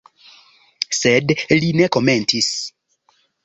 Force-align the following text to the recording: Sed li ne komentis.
Sed 1.01 1.35
li 1.61 1.71
ne 1.83 1.91
komentis. 1.97 2.51